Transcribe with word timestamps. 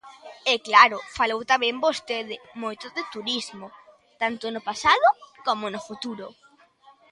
E 0.51 0.53
claro, 0.67 0.97
falou 1.17 1.41
tamén 1.51 1.83
vostede 1.85 2.35
moito 2.63 2.85
de 2.95 3.03
turismo, 3.13 3.67
tanto 4.21 4.45
no 4.53 4.61
pasado 4.69 5.07
como 5.47 5.65
no 5.73 5.79
futuro. 5.87 6.27